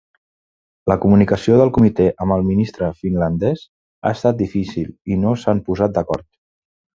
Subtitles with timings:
[0.91, 3.67] La comunicació del Comité amb el ministre finlandés
[4.11, 6.29] ha estat difícil i no s'han posat d'acord.